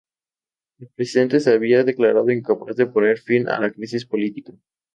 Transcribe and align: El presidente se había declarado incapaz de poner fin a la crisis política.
El 0.79 0.87
presidente 0.89 1.39
se 1.39 1.53
había 1.53 1.83
declarado 1.83 2.31
incapaz 2.31 2.75
de 2.75 2.87
poner 2.87 3.19
fin 3.19 3.47
a 3.47 3.59
la 3.59 3.71
crisis 3.71 4.03
política. 4.03 4.51